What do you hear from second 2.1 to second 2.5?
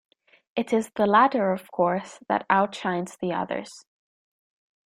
that